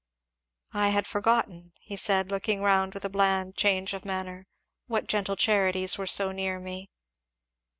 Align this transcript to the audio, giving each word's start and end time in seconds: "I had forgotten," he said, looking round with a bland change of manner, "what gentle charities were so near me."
"I 0.73 0.89
had 0.89 1.05
forgotten," 1.05 1.73
he 1.79 1.95
said, 1.95 2.31
looking 2.31 2.61
round 2.63 2.95
with 2.95 3.05
a 3.05 3.09
bland 3.09 3.55
change 3.55 3.93
of 3.93 4.03
manner, 4.03 4.47
"what 4.87 5.05
gentle 5.05 5.35
charities 5.35 5.95
were 5.99 6.07
so 6.07 6.31
near 6.31 6.59
me." 6.59 6.89